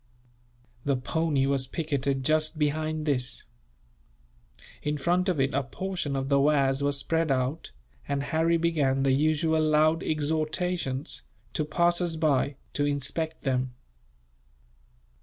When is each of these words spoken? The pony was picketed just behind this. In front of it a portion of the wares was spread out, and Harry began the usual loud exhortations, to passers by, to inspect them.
The 0.83 0.95
pony 0.97 1.45
was 1.45 1.67
picketed 1.67 2.25
just 2.25 2.57
behind 2.57 3.05
this. 3.05 3.43
In 4.81 4.97
front 4.97 5.29
of 5.29 5.39
it 5.39 5.53
a 5.53 5.61
portion 5.61 6.15
of 6.15 6.27
the 6.27 6.39
wares 6.39 6.81
was 6.81 6.97
spread 6.97 7.29
out, 7.29 7.69
and 8.07 8.23
Harry 8.23 8.57
began 8.57 9.03
the 9.03 9.11
usual 9.11 9.61
loud 9.61 10.01
exhortations, 10.01 11.21
to 11.53 11.63
passers 11.65 12.17
by, 12.17 12.55
to 12.73 12.83
inspect 12.83 13.43
them. 13.43 13.75